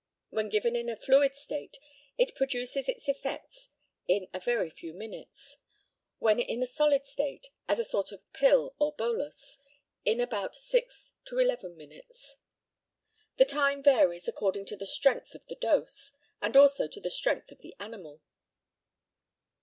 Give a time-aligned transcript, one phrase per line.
[0.31, 1.77] When given in a fluid state,
[2.17, 3.69] it produces its effects
[4.07, 5.57] in a very few minutes;
[6.17, 9.59] when in a solid state, as a sort of pill or bolus,
[10.03, 12.37] in about six to eleven minutes.
[13.37, 17.51] The time varies according to the strength of the dose, and also to the strength
[17.51, 18.23] of the animal.